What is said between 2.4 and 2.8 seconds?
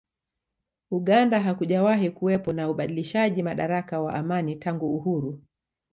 na